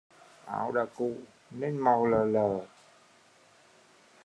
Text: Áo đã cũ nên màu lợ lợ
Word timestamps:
Áo 0.47 0.71
đã 0.71 0.85
cũ 0.95 1.15
nên 1.51 1.77
màu 1.79 2.05
lợ 2.05 2.25
lợ 2.25 2.65